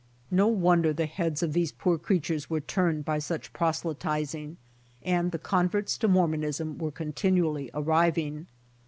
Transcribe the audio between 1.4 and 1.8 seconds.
MORMON EMIGRANTS 85 of these